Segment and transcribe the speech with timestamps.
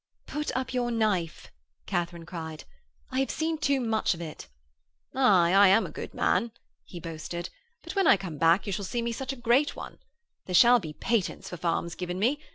[0.25, 1.51] 'Put up your knife,'
[1.85, 2.63] Katharine cried,
[3.11, 4.47] 'I have seen too much of it.'
[5.13, 6.51] 'Aye, I am a good man,'
[6.83, 7.51] he boasted,
[7.83, 9.99] 'but when I come back you shall see me a great one.
[10.47, 12.39] There shall be patents for farms given me.